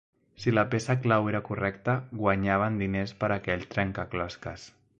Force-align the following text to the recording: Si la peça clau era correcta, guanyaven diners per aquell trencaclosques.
Si 0.43 0.51
la 0.53 0.61
peça 0.69 0.93
clau 1.03 1.27
era 1.33 1.41
correcta, 1.49 1.95
guanyaven 2.23 2.81
diners 2.83 3.13
per 3.21 3.33
aquell 3.37 3.69
trencaclosques. 3.75 4.65